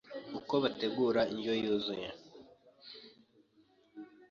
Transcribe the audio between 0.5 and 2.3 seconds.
bategura Indyo yuzuye